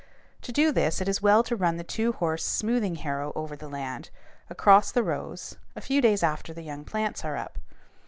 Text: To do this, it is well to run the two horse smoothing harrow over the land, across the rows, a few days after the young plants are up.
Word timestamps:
To 0.41 0.51
do 0.51 0.71
this, 0.71 0.99
it 0.99 1.07
is 1.07 1.21
well 1.21 1.43
to 1.43 1.55
run 1.55 1.77
the 1.77 1.83
two 1.83 2.11
horse 2.13 2.43
smoothing 2.43 2.95
harrow 2.95 3.31
over 3.35 3.55
the 3.55 3.69
land, 3.69 4.09
across 4.49 4.91
the 4.91 5.03
rows, 5.03 5.57
a 5.75 5.79
few 5.81 6.01
days 6.01 6.23
after 6.23 6.53
the 6.55 6.63
young 6.63 6.83
plants 6.83 7.23
are 7.23 7.37
up. 7.37 7.59